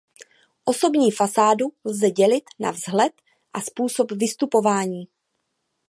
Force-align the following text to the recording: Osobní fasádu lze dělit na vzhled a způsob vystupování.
Osobní 0.65 1.11
fasádu 1.11 1.65
lze 1.85 2.09
dělit 2.11 2.43
na 2.59 2.71
vzhled 2.71 3.13
a 3.53 3.61
způsob 3.61 4.11
vystupování. 4.11 5.07